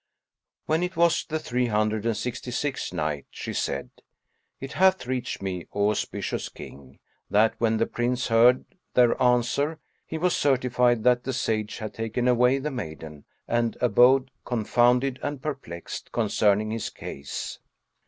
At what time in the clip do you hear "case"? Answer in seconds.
16.89-17.59